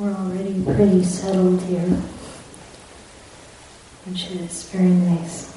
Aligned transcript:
We're 0.00 0.12
already 0.12 0.64
pretty 0.64 1.04
settled 1.04 1.60
here, 1.60 1.90
which 4.06 4.30
is 4.30 4.62
very 4.70 4.88
nice. 4.88 5.54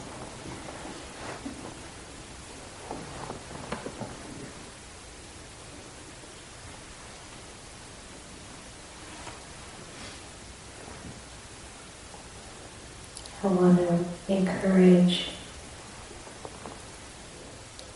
I 13.41 13.47
want 13.47 13.77
to 13.77 14.05
encourage 14.27 15.29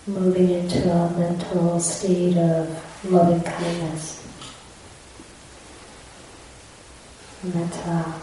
moving 0.08 0.50
into 0.50 0.90
a 0.90 1.10
mental 1.20 1.78
state 1.82 2.38
of 2.38 3.12
loving 3.12 3.42
kindness. 3.42 4.27
Metta. 7.54 8.14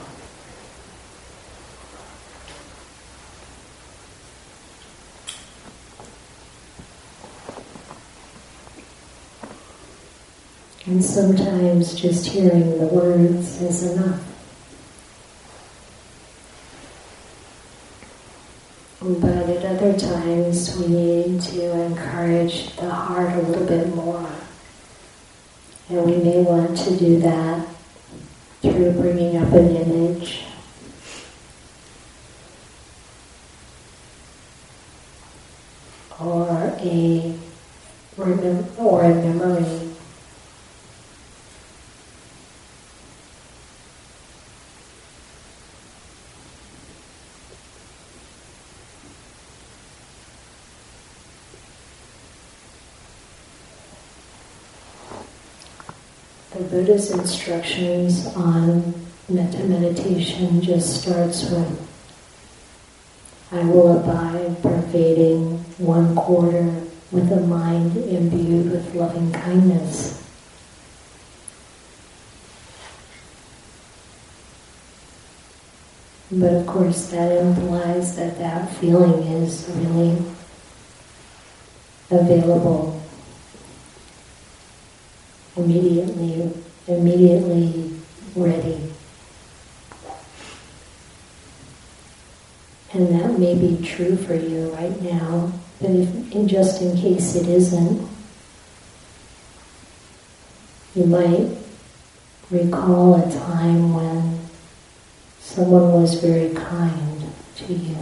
And 10.86 11.02
sometimes 11.02 11.94
just 11.94 12.26
hearing 12.26 12.78
the 12.78 12.86
words 12.86 13.62
is 13.62 13.82
enough. 13.84 14.20
But 19.00 19.48
at 19.48 19.64
other 19.64 19.98
times, 19.98 20.76
we 20.76 20.88
need 20.88 21.40
to 21.42 21.80
encourage 21.82 22.76
the 22.76 22.90
heart 22.90 23.32
a 23.32 23.42
little 23.42 23.66
bit 23.66 23.94
more. 23.94 24.30
And 25.88 26.04
we 26.04 26.16
may 26.16 26.42
want 26.42 26.76
to 26.78 26.96
do 26.96 27.18
that 27.20 27.73
through 28.70 28.92
bringing 28.92 29.36
up 29.36 29.52
an 29.52 29.76
image. 29.76 30.44
Or 36.18 36.74
a 36.80 37.38
or 38.16 39.02
a 39.02 39.14
memory 39.14 39.94
The 56.54 56.63
Buddha's 56.74 57.12
instructions 57.12 58.26
on 58.34 58.92
metta 59.28 59.62
meditation 59.62 60.60
just 60.60 61.02
starts 61.02 61.48
with 61.48 61.88
I 63.52 63.62
will 63.62 63.96
abide 63.96 64.60
pervading 64.60 65.58
one 65.78 66.16
quarter 66.16 66.64
with 67.12 67.30
a 67.30 67.40
mind 67.42 67.96
imbued 67.96 68.72
with 68.72 68.92
loving 68.92 69.30
kindness. 69.30 70.20
But 76.32 76.54
of 76.54 76.66
course, 76.66 77.06
that 77.12 77.30
implies 77.40 78.16
that 78.16 78.36
that 78.40 78.74
feeling 78.78 79.22
is 79.22 79.70
really 79.76 80.20
available 82.10 82.93
immediately, 85.56 86.52
immediately 86.86 87.94
ready. 88.34 88.92
And 92.92 93.08
that 93.08 93.38
may 93.38 93.54
be 93.54 93.84
true 93.84 94.16
for 94.16 94.34
you 94.34 94.72
right 94.74 95.02
now, 95.02 95.52
but 95.80 95.90
if, 95.90 96.46
just 96.46 96.80
in 96.80 96.96
case 96.96 97.34
it 97.34 97.48
isn't, 97.48 98.08
you 100.94 101.06
might 101.06 101.48
recall 102.50 103.16
a 103.16 103.32
time 103.32 103.94
when 103.94 104.38
someone 105.40 105.92
was 105.92 106.14
very 106.20 106.54
kind 106.54 107.24
to 107.56 107.72
you. 107.72 107.96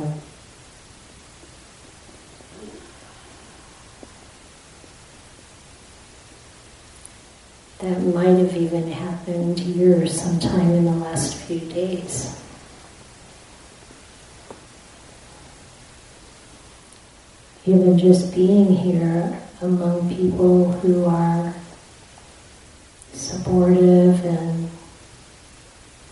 That 7.82 8.00
might 8.14 8.38
have 8.38 8.56
even 8.56 8.92
happened 8.92 9.58
here 9.58 10.06
sometime 10.06 10.70
in 10.70 10.84
the 10.84 10.92
last 10.92 11.34
few 11.34 11.58
days. 11.58 12.40
Even 17.66 17.98
just 17.98 18.32
being 18.32 18.72
here 18.72 19.36
among 19.60 20.08
people 20.14 20.70
who 20.70 21.04
are 21.06 21.52
supportive 23.12 24.24
and 24.24 24.70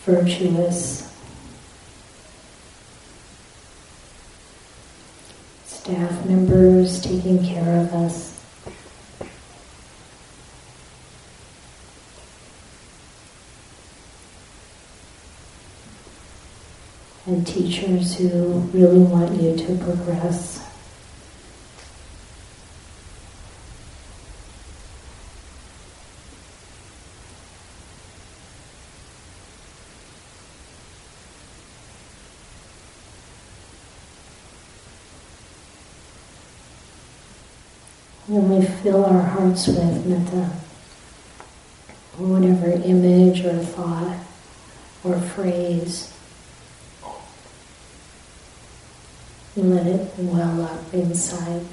virtuous. 0.04 1.06
Staff 5.66 6.26
members 6.26 7.00
taking 7.00 7.44
care 7.44 7.80
of 7.80 7.94
us. 7.94 8.39
And 17.30 17.46
teachers 17.46 18.16
who 18.16 18.58
really 18.74 18.98
want 18.98 19.40
you 19.40 19.56
to 19.56 19.76
progress. 19.76 20.66
When 38.26 38.48
we 38.48 38.66
fill 38.66 39.04
our 39.04 39.22
hearts 39.22 39.68
with 39.68 40.06
metta, 40.06 40.50
whatever 42.18 42.70
image 42.84 43.44
or 43.44 43.58
thought 43.58 44.18
or 45.04 45.20
phrase 45.20 46.12
and 49.56 49.74
let 49.74 49.86
it 49.86 50.12
well 50.18 50.62
up 50.62 50.94
inside. 50.94 51.66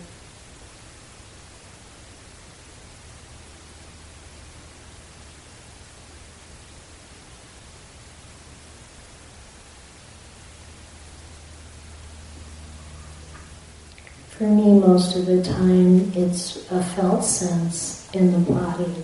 For 14.37 14.43
me, 14.43 14.79
most 14.79 15.15
of 15.15 15.25
the 15.25 15.41
time, 15.43 16.11
it's 16.13 16.71
a 16.71 16.83
felt 16.83 17.23
sense 17.23 18.07
in 18.13 18.31
the 18.31 18.51
body. 18.51 19.03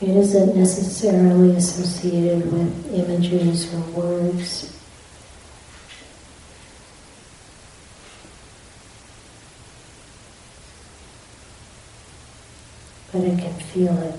It 0.00 0.10
isn't 0.10 0.56
necessarily 0.56 1.56
associated 1.56 2.52
with 2.52 2.94
images 2.94 3.72
or 3.74 3.80
words. 3.90 4.71
But 13.12 13.22
I 13.22 13.36
can 13.36 13.52
feel 13.52 13.96
it. 13.98 14.18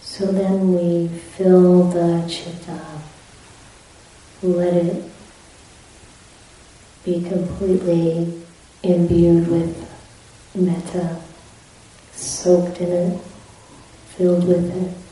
So 0.00 0.32
then 0.32 0.72
we 0.72 1.08
fill 1.08 1.84
the 1.90 2.26
chitta, 2.26 2.80
let 4.42 4.72
it 4.72 5.04
be 7.04 7.22
completely 7.22 8.42
imbued 8.82 9.48
with 9.48 9.88
metta, 10.54 11.20
soaked 12.14 12.80
in 12.80 12.90
it, 12.90 13.20
filled 14.16 14.48
with 14.48 14.74
it. 14.74 15.05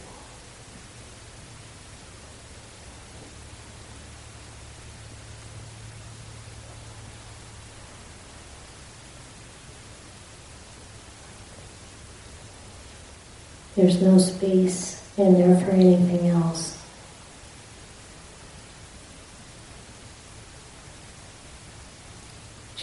There's 13.77 14.01
no 14.01 14.19
space 14.19 15.03
in 15.17 15.35
there 15.35 15.59
for 15.61 15.73
anything 15.73 16.29
else. 16.29 16.75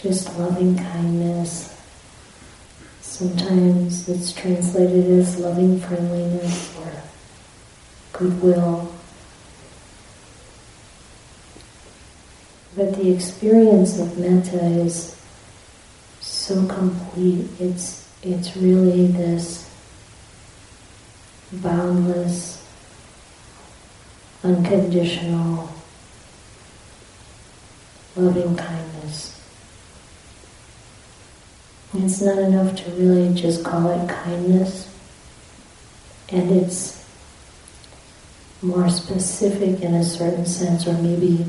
just 0.02 0.36
loving 0.36 0.76
kindness. 0.76 1.80
Sometimes 3.00 4.08
it's 4.08 4.32
translated 4.32 5.06
as 5.18 5.38
loving 5.38 5.78
friendliness 5.78 6.76
or 6.78 6.92
goodwill. 8.12 8.92
But 12.74 12.96
the 12.96 13.14
experience 13.14 14.00
of 14.00 14.18
metta 14.18 14.64
is 14.64 15.20
so 16.20 16.66
complete. 16.66 17.48
It's 17.60 18.08
it's 18.22 18.56
really 18.56 19.06
this 19.08 19.71
boundless, 21.52 22.66
unconditional, 24.42 25.68
loving 28.16 28.56
kindness. 28.56 29.38
It's 31.94 32.22
not 32.22 32.38
enough 32.38 32.74
to 32.76 32.90
really 32.92 33.34
just 33.34 33.62
call 33.64 33.90
it 33.90 34.08
kindness, 34.08 34.88
and 36.30 36.50
it's 36.50 37.04
more 38.62 38.88
specific 38.88 39.82
in 39.82 39.94
a 39.94 40.04
certain 40.04 40.46
sense, 40.46 40.86
or 40.86 40.94
maybe 40.94 41.44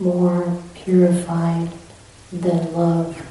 more 0.00 0.60
purified 0.74 1.70
than 2.32 2.72
love. 2.72 3.29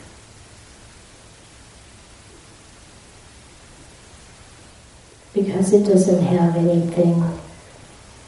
Because 5.39 5.71
it 5.71 5.85
doesn't 5.85 6.21
have 6.21 6.57
anything 6.57 7.23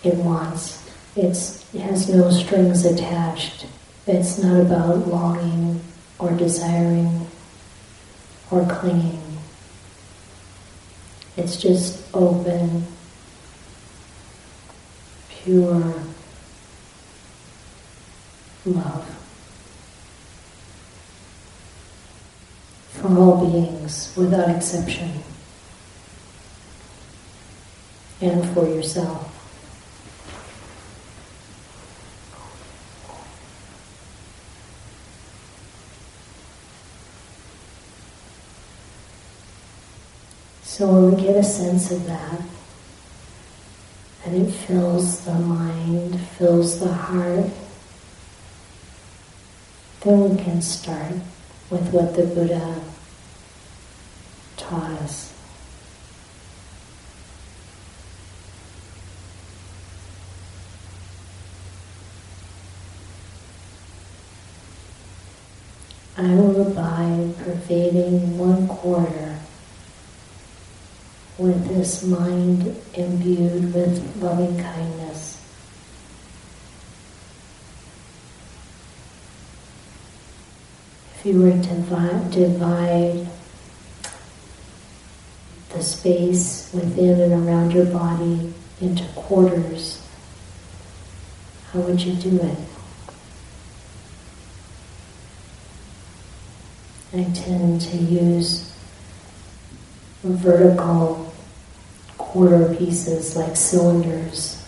it 0.02 0.16
wants. 0.16 0.90
It's, 1.18 1.62
it 1.76 1.82
has 1.82 2.08
no 2.08 2.32
strings 2.32 2.86
attached. 2.86 3.66
It's 4.08 4.42
not 4.42 4.62
about 4.62 5.10
longing 5.10 5.82
or 6.20 6.32
desiring 6.32 7.28
or 8.50 8.66
clinging. 8.66 9.22
It's 11.36 11.58
just 11.58 12.02
open, 12.14 12.88
pure, 15.30 15.94
love 18.66 19.18
for 22.92 23.18
all 23.18 23.46
beings 23.46 24.14
without 24.16 24.50
exception 24.50 25.12
and 28.22 28.48
for 28.54 28.68
yourself. 28.68 29.28
So 40.64 40.88
when 40.88 41.16
we 41.16 41.22
get 41.22 41.36
a 41.36 41.44
sense 41.44 41.92
of 41.92 42.06
that, 42.08 42.42
and 44.26 44.48
it 44.48 44.52
fills 44.52 45.26
the 45.26 45.34
mind, 45.34 46.20
fills 46.38 46.80
the 46.80 46.94
heart, 46.94 47.50
then 50.02 50.30
we 50.30 50.44
can 50.44 50.62
start 50.62 51.14
with 51.70 51.92
what 51.92 52.16
the 52.16 52.24
Buddha 52.24 52.82
taught 54.58 54.92
us. 55.02 55.31
I 66.22 66.36
will 66.36 66.68
abide 66.68 67.36
pervading 67.40 68.38
one 68.38 68.68
quarter 68.68 69.40
with 71.40 71.68
this 71.68 72.04
mind 72.04 72.76
imbued 72.94 73.74
with 73.74 74.22
loving 74.22 74.62
kindness. 74.62 75.42
if 81.22 81.28
you 81.28 81.40
were 81.40 81.52
to 81.52 82.30
divide 82.32 83.28
the 85.70 85.84
space 85.84 86.72
within 86.74 87.22
and 87.22 87.48
around 87.48 87.72
your 87.72 87.86
body 87.86 88.52
into 88.80 89.04
quarters, 89.14 90.04
how 91.72 91.80
would 91.82 92.02
you 92.02 92.14
do 92.14 92.42
it? 92.42 92.58
I 97.14 97.24
tend 97.34 97.82
to 97.82 97.98
use 97.98 98.74
vertical 100.24 101.34
quarter 102.18 102.74
pieces 102.76 103.36
like 103.36 103.58
cylinders, 103.58 104.66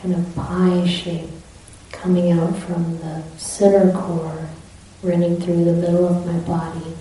kind 0.00 0.14
of 0.14 0.36
pie 0.36 0.86
shape 0.86 1.30
coming 1.90 2.30
out 2.30 2.56
from 2.58 2.98
the 2.98 3.24
center 3.38 3.90
core, 3.90 4.48
running 5.02 5.40
through 5.40 5.64
the 5.64 5.72
middle 5.72 6.06
of 6.06 6.24
my 6.24 6.38
body, 6.40 6.94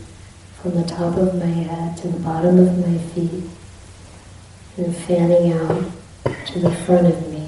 from 0.59 0.73
the 0.73 0.87
top 0.87 1.17
of 1.17 1.35
my 1.35 1.45
head 1.45 1.97
to 1.97 2.07
the 2.07 2.19
bottom 2.19 2.57
of 2.57 2.79
my 2.79 2.97
feet, 3.09 3.43
and 4.77 4.95
fanning 4.95 5.53
out 5.53 5.85
to 6.47 6.59
the 6.59 6.73
front 6.77 7.05
of 7.05 7.31
me 7.31 7.47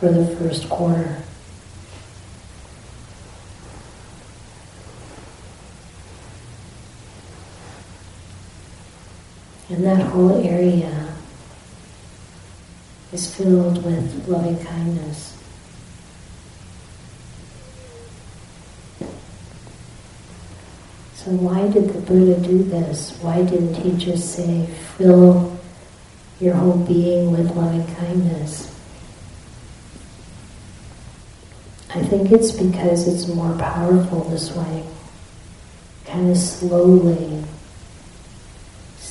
for 0.00 0.10
the 0.10 0.26
first 0.36 0.68
quarter. 0.68 1.22
And 9.68 9.84
that 9.84 10.00
whole 10.00 10.44
area 10.46 11.12
is 13.12 13.34
filled 13.34 13.84
with 13.84 14.28
loving 14.28 14.62
kindness. 14.64 15.36
So 21.14 21.32
why 21.32 21.66
did 21.68 21.92
the 21.92 22.00
Buddha 22.00 22.38
do 22.40 22.62
this? 22.62 23.18
Why 23.20 23.42
didn't 23.42 23.74
he 23.74 23.96
just 23.96 24.36
say, 24.36 24.66
fill 24.96 25.58
your 26.38 26.54
whole 26.54 26.76
being 26.76 27.32
with 27.32 27.50
loving 27.56 27.86
kindness? 27.96 28.72
I 31.92 32.02
think 32.04 32.30
it's 32.30 32.52
because 32.52 33.08
it's 33.08 33.26
more 33.26 33.56
powerful 33.58 34.20
this 34.24 34.54
way. 34.54 34.84
Kind 36.04 36.30
of 36.30 36.36
slowly, 36.36 37.42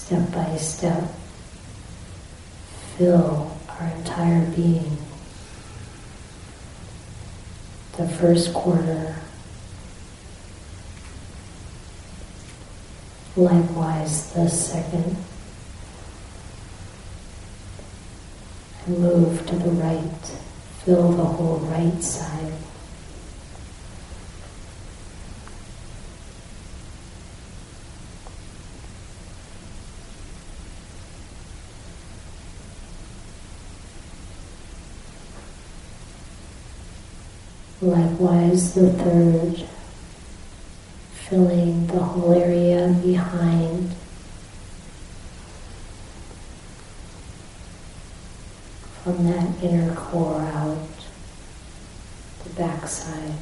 step 0.06 0.32
by 0.32 0.56
step, 0.58 1.04
fill 2.98 3.58
our 3.68 3.88
entire 3.98 4.46
being. 4.52 4.98
The 7.98 8.08
first 8.08 8.54
quarter 8.54 9.16
Likewise, 13.36 14.32
the 14.32 14.48
second. 14.48 15.18
And 18.86 19.00
move 19.00 19.46
to 19.48 19.56
the 19.58 19.72
right. 19.72 20.40
Fill 20.86 21.12
the 21.12 21.26
whole 21.26 21.58
right 21.58 22.02
side. 22.02 22.54
Likewise, 37.86 38.74
the 38.74 38.92
third 38.94 39.63
filling 41.30 41.86
the 41.86 42.00
whole 42.00 42.34
area 42.34 42.88
behind. 43.04 43.92
From 49.04 49.24
that 49.25 49.63
inner 49.63 49.94
core 49.94 50.42
out, 50.42 50.80
the 52.44 52.50
backside. 52.56 53.36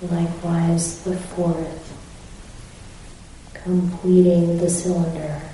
Likewise, 0.00 1.04
the 1.04 1.18
fourth, 1.18 1.94
completing 3.52 4.56
the 4.56 4.70
cylinder. 4.70 5.49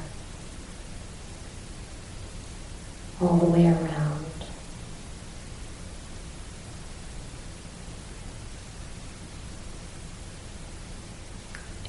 All 3.21 3.37
the 3.39 3.47
way 3.47 3.67
around. 3.67 4.25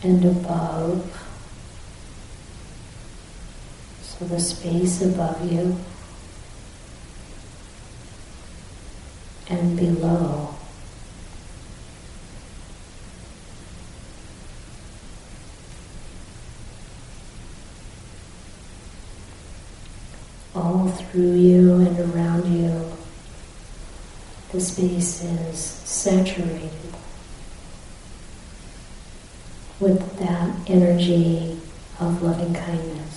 And 0.03 0.23
above, 0.23 1.27
So 4.17 4.25
the 4.25 4.39
space 4.39 5.03
above 5.03 5.51
you 5.51 5.77
and 9.47 9.77
below. 9.77 10.55
All 20.55 20.87
through 21.17 21.33
you 21.33 21.73
and 21.77 21.99
around 22.13 22.45
you, 22.45 22.91
the 24.51 24.61
space 24.61 25.23
is 25.23 25.57
saturated 25.57 26.69
with 29.79 30.19
that 30.19 30.55
energy 30.69 31.59
of 31.99 32.21
loving 32.21 32.53
kindness. 32.53 33.16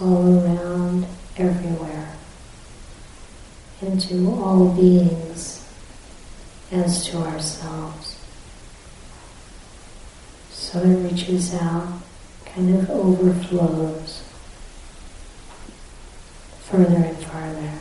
All 0.00 0.44
around, 0.44 1.06
everywhere, 1.36 2.16
into 3.80 4.28
all 4.30 4.68
beings 4.70 5.64
as 6.72 7.06
to 7.06 7.18
ourselves. 7.18 8.18
So 10.50 10.80
it 10.80 11.10
reaches 11.10 11.54
out, 11.54 12.00
kind 12.44 12.74
of 12.74 12.90
overflows 12.90 14.24
further 16.62 16.96
and 16.96 17.18
farther, 17.18 17.72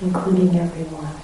including 0.00 0.58
everyone. 0.58 1.20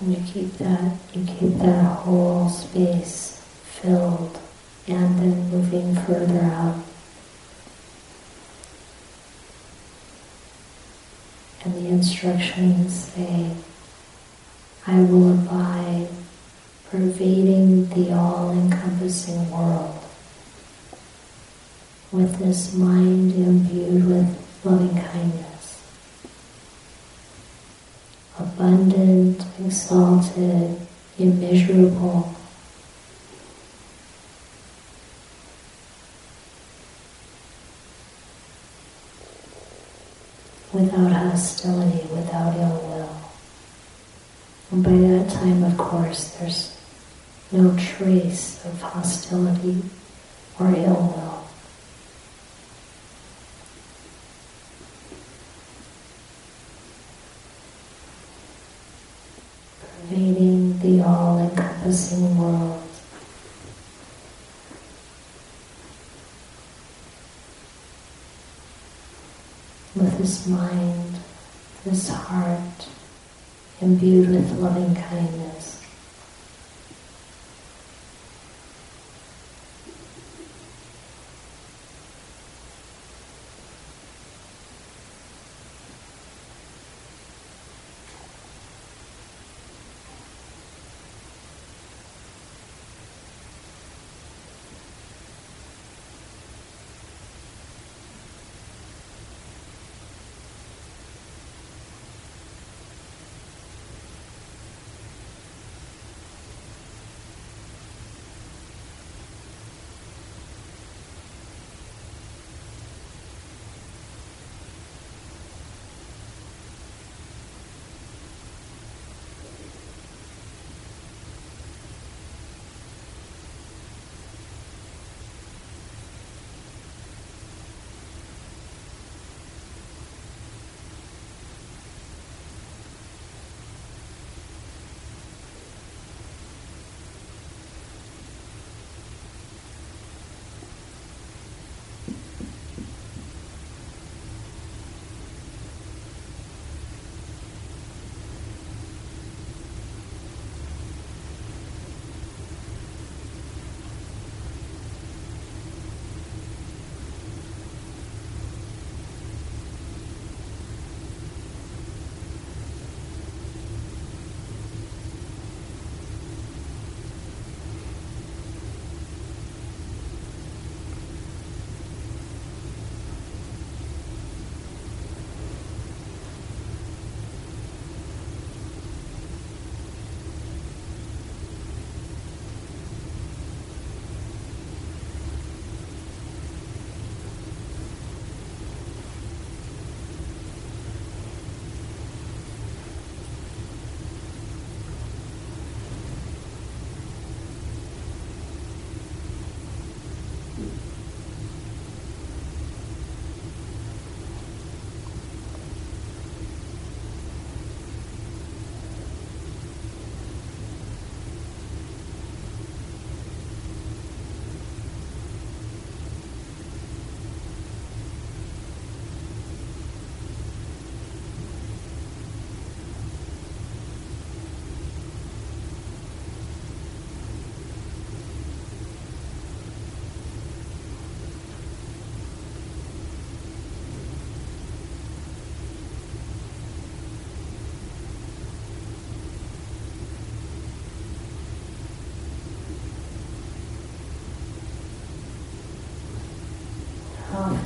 And 0.00 0.16
you 0.16 0.22
keep 0.32 0.52
that, 0.58 0.96
you 1.12 1.24
keep 1.24 1.58
that 1.58 1.82
whole 1.82 2.48
space 2.48 3.42
filled 3.64 4.38
and 4.86 5.18
then 5.18 5.50
moving 5.50 5.94
further 5.94 6.40
out. 6.40 6.84
And 11.64 11.74
the 11.74 11.88
instructions 11.88 12.94
say, 13.12 13.50
I 14.86 15.00
will 15.02 15.32
abide, 15.32 16.08
pervading 16.90 17.88
the 17.88 18.14
all-encompassing 18.14 19.50
world 19.50 19.98
with 22.10 22.38
this 22.38 22.72
mind 22.72 23.32
imbued 23.32 24.06
with 24.06 24.64
loving 24.64 24.96
kindness. 24.96 25.47
Exalted, 29.68 30.80
immeasurable. 31.18 32.34
Without 40.72 41.12
hostility, 41.12 42.06
without 42.14 42.56
ill 42.56 42.80
will. 42.88 43.20
And 44.70 44.82
by 44.82 44.92
that 44.92 45.30
time, 45.30 45.62
of 45.64 45.76
course, 45.76 46.34
there's 46.38 46.74
no 47.52 47.76
trace 47.76 48.64
of 48.64 48.80
hostility 48.80 49.82
or 50.58 50.74
ill 50.74 51.12
will. 51.14 51.38
pervading 60.08 60.78
the 60.78 61.04
all-encompassing 61.04 62.38
world. 62.38 62.82
With 69.94 70.07
this 70.18 70.48
mind, 70.48 71.14
this 71.84 72.08
heart, 72.08 72.88
imbued 73.80 74.30
with 74.30 74.58
loving 74.58 74.92
kindness. 74.96 75.87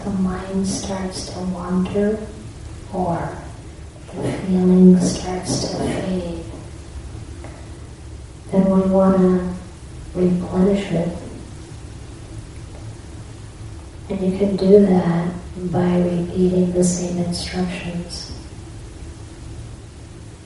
The 0.05 0.11
mind 0.11 0.67
starts 0.67 1.27
to 1.29 1.39
wander 1.41 2.19
or 2.93 3.37
the 4.15 4.33
feeling 4.33 4.99
starts 4.99 5.71
to 5.71 5.77
fade, 5.77 6.45
then 8.51 8.65
we 8.65 8.83
want 8.91 9.17
to 9.17 9.55
replenish 10.15 10.91
it. 10.91 11.17
And 14.11 14.21
you 14.21 14.39
can 14.39 14.57
do 14.57 14.85
that 14.87 15.33
by 15.71 15.99
repeating 15.99 16.73
the 16.73 16.85
same 16.85 17.19
instructions. 17.19 18.37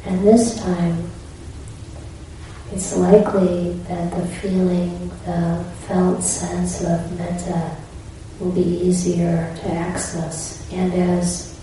And 0.05 0.25
this 0.25 0.57
time, 0.61 1.11
it's 2.73 2.97
likely 2.97 3.73
that 3.89 4.11
the 4.13 4.27
feeling, 4.27 5.09
the 5.25 5.65
felt 5.89 6.23
sense 6.23 6.83
of 6.85 7.19
metta 7.19 7.77
will 8.39 8.53
be 8.53 8.63
easier 8.63 9.55
to 9.63 9.73
access. 9.73 10.71
And 10.73 10.93
as 10.93 11.59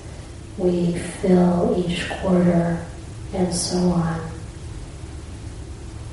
we 0.58 0.98
fill 0.98 1.76
each 1.78 2.10
quarter 2.10 2.84
and 3.34 3.54
so 3.54 3.78
on, 3.78 4.22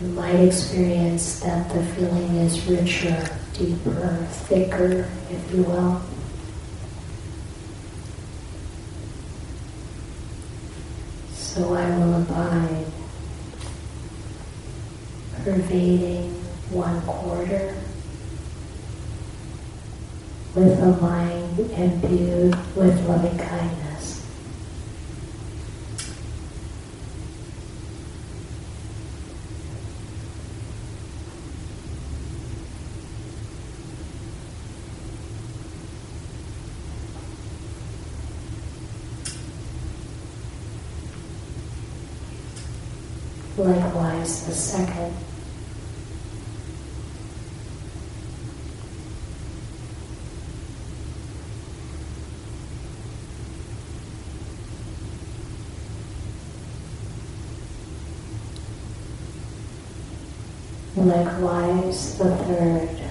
you 0.00 0.08
might 0.08 0.36
experience 0.36 1.40
that 1.40 1.68
the 1.72 1.84
feeling 1.84 2.36
is 2.36 2.66
richer, 2.66 3.28
deeper, 3.54 4.26
thicker, 4.30 5.08
if 5.30 5.54
you 5.54 5.62
will. 5.62 6.00
So 11.32 11.74
I 11.74 11.96
will 11.98 12.22
abide, 12.22 12.86
pervading 15.44 16.32
one 16.70 17.02
quarter 17.02 17.79
with 20.54 20.82
a 20.82 21.00
mind 21.00 21.60
imbued 21.60 22.56
with 22.74 23.08
loving 23.08 23.38
kindness. 23.38 24.26
Likewise, 43.56 44.46
the 44.46 44.52
second 44.52 45.14
Likewise, 61.30 62.18
the 62.18 62.36
third 62.36 63.10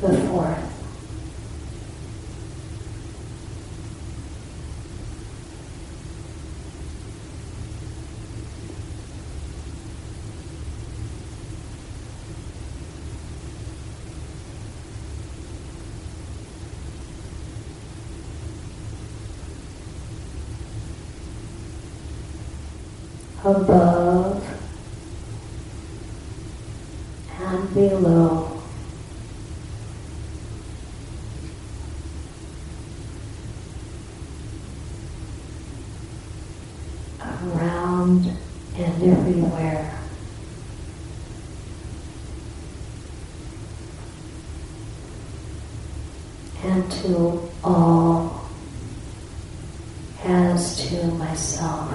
the 0.00 0.16
fourth. 0.28 0.68
Above 23.44 24.44
and 27.40 27.74
below. 27.74 28.60
Around 37.20 38.36
and 38.76 39.02
everywhere. 39.02 39.98
And 46.64 46.90
to 46.92 47.48
all 47.62 48.48
as 50.24 50.88
to 50.88 51.06
myself. 51.12 51.88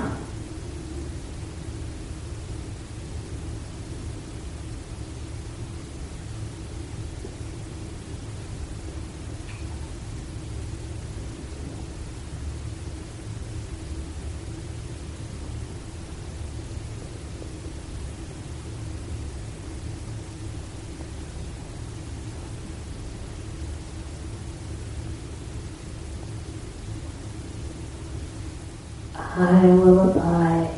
I 29.46 29.66
will 29.66 30.10
abide, 30.10 30.70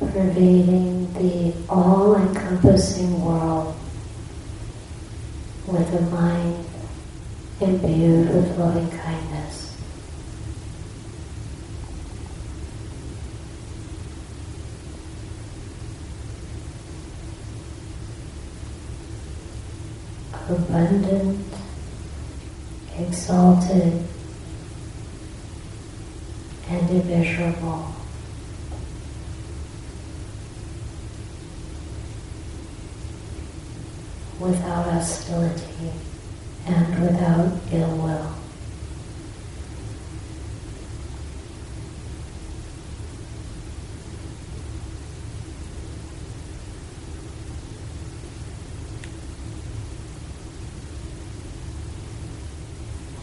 pervading 0.00 1.12
the 1.14 1.54
all-encompassing 1.68 3.24
world 3.24 3.76
with 5.64 5.94
a 5.94 6.00
mind 6.10 6.64
imbued 7.60 8.34
with 8.34 8.58
loving 8.58 8.90
kindness. 8.90 9.76
Abundant, 20.48 21.46
exalted, 22.98 24.04
and 26.68 26.90
immeasurable. 26.90 27.94
Without 34.38 34.86
hostility 34.86 35.92
and 36.66 37.02
without 37.02 37.52
ill 37.72 37.96
will. 37.98 38.34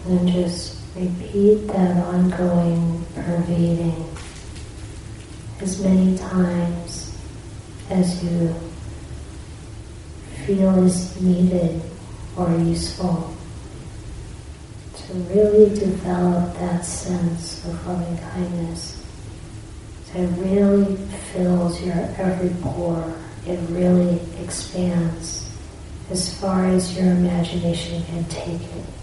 And 0.06 0.28
just 0.30 0.78
repeat 1.48 1.68
that 1.68 1.98
ongoing 1.98 3.06
pervading 3.16 4.06
as 5.62 5.82
many 5.82 6.18
times 6.18 7.18
as 7.90 8.24
you 8.24 8.54
feel 10.46 10.84
is 10.84 11.20
needed 11.22 11.82
or 12.36 12.50
useful 12.58 13.34
to 14.96 15.14
really 15.14 15.70
develop 15.74 16.54
that 16.58 16.84
sense 16.84 17.66
of 17.66 17.88
loving 17.88 18.18
kindness 18.18 19.04
that 20.14 20.28
really 20.38 20.96
fills 21.32 21.82
your 21.82 21.96
every 22.18 22.50
pore. 22.62 23.14
It 23.46 23.60
really 23.70 24.20
expands 24.42 25.50
as 26.10 26.38
far 26.40 26.66
as 26.66 26.98
your 26.98 27.12
imagination 27.12 28.04
can 28.04 28.26
take 28.26 28.62
it. 28.62 28.97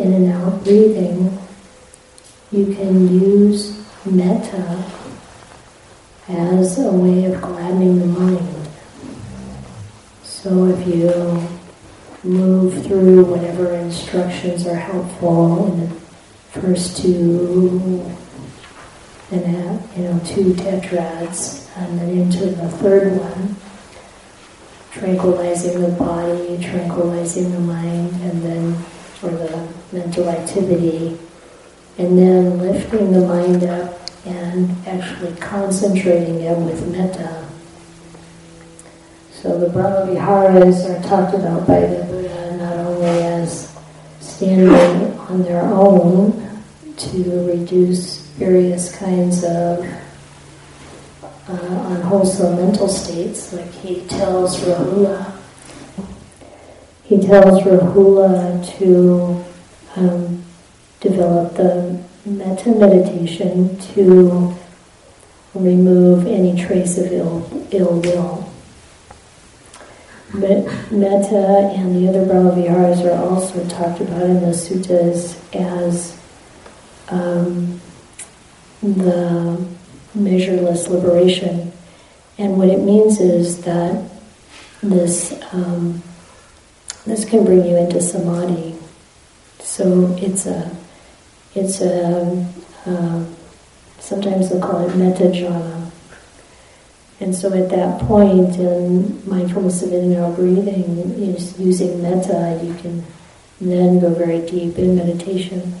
In 0.00 0.12
and 0.12 0.32
out 0.32 0.64
breathing, 0.64 1.38
you 2.52 2.74
can 2.74 3.20
use 3.20 3.84
metta 4.04 4.84
as 6.28 6.78
a 6.78 6.92
way 6.92 7.24
of 7.24 7.40
gladdening 7.40 7.98
the 7.98 8.06
mind. 8.06 8.68
So 10.22 10.66
if 10.66 10.86
you 10.86 11.48
move 12.24 12.84
through 12.86 13.24
whatever 13.24 13.72
instructions 13.74 14.66
are 14.66 14.76
helpful 14.76 15.72
in 15.72 15.80
the 15.80 15.94
first 16.60 16.96
two 16.96 18.04
and 19.30 19.56
a, 19.56 19.68
uh, 19.68 19.78
you 19.96 20.04
know 20.04 20.20
two 20.24 20.52
tetrads, 20.54 21.68
and 21.76 21.98
then 21.98 22.10
into 22.10 22.46
the 22.46 22.68
third 22.68 23.18
one, 23.18 23.56
tranquilizing 24.92 25.80
the 25.80 25.88
body, 25.88 26.58
tranquilizing 26.62 27.50
the 27.50 27.60
mind, 27.60 28.12
and 28.22 28.42
then 28.42 28.74
for 28.74 29.30
the 29.30 29.68
mental 29.92 30.28
activity, 30.28 31.18
and 31.98 32.18
then 32.18 32.58
lifting 32.58 33.12
the 33.12 33.26
mind 33.26 33.64
up 33.64 33.98
and 34.26 34.70
actually 34.86 35.34
concentrating 35.36 36.40
it 36.40 36.58
with 36.58 36.86
metta. 36.90 37.46
So 39.30 39.58
the 39.58 39.68
Brahma 39.68 40.12
Viharas 40.12 40.84
are 40.86 41.00
talked 41.08 41.34
about 41.34 41.66
by 41.66 41.80
the 41.80 42.04
Buddha 42.04 42.56
not 42.56 42.76
only 42.78 43.22
as 43.22 43.76
standing 44.18 45.18
on 45.20 45.42
their 45.42 45.62
own 45.62 46.62
to 46.96 47.46
reduce 47.46 48.26
various 48.38 48.96
kinds 48.96 49.44
of 49.44 49.86
uh, 51.48 51.94
unwholesome 51.94 52.56
mental 52.56 52.88
states, 52.88 53.52
like 53.52 53.70
he 53.70 54.00
tells 54.06 54.58
Rahula. 54.60 55.32
He 57.04 57.20
tells 57.20 57.62
Rahula 57.62 58.66
to 58.78 59.44
um, 59.96 60.44
develop 61.00 61.54
the 61.54 62.02
metta 62.24 62.70
meditation 62.70 63.78
to 63.78 64.54
remove 65.54 66.26
any 66.26 66.60
trace 66.60 66.98
of 66.98 67.12
ill, 67.12 67.66
ill 67.70 68.00
will. 68.00 68.52
Metta 70.34 71.72
and 71.74 71.96
the 71.96 72.08
other 72.08 72.26
Brahmaviharas 72.26 73.04
are 73.04 73.24
also 73.24 73.66
talked 73.68 74.00
about 74.00 74.22
in 74.22 74.40
the 74.40 74.48
suttas 74.48 75.38
as 75.54 76.18
um, 77.08 77.80
the 78.82 79.66
measureless 80.14 80.88
liberation. 80.88 81.72
And 82.38 82.58
what 82.58 82.68
it 82.68 82.80
means 82.80 83.20
is 83.20 83.62
that 83.62 84.10
this 84.82 85.32
um, 85.52 86.02
this 87.06 87.24
can 87.24 87.44
bring 87.44 87.64
you 87.64 87.76
into 87.76 88.00
samadhi. 88.00 88.75
So 89.76 90.16
it's 90.18 90.46
a 90.46 90.74
it's 91.54 91.82
a 91.82 92.46
uh, 92.86 93.24
sometimes 93.98 94.48
they'll 94.48 94.58
call 94.58 94.88
it 94.88 94.96
metta 94.96 95.24
jhana. 95.24 95.90
And 97.20 97.34
so 97.34 97.52
at 97.52 97.68
that 97.68 98.00
point 98.00 98.56
in 98.56 99.28
mindfulness 99.28 99.82
of 99.82 99.92
in 99.92 100.12
and 100.12 100.16
out 100.16 100.36
breathing, 100.36 100.98
is 101.20 101.60
using 101.60 102.00
metta, 102.00 102.58
you 102.64 102.72
can 102.76 103.04
then 103.60 104.00
go 104.00 104.14
very 104.14 104.40
deep 104.46 104.78
in 104.78 104.96
meditation. 104.96 105.74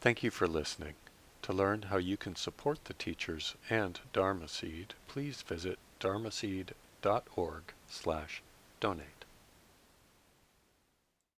Thank 0.00 0.22
you 0.22 0.30
for 0.30 0.46
listening. 0.46 0.94
To 1.42 1.52
learn 1.52 1.82
how 1.90 1.98
you 1.98 2.16
can 2.16 2.36
support 2.36 2.86
the 2.86 2.94
teachers 2.94 3.54
and 3.68 4.00
Dharma 4.14 4.48
Seed, 4.48 4.94
please 5.08 5.42
visit 5.42 5.78
dharmaseed.org 6.00 7.62
slash 7.86 8.42
donate. 8.80 9.13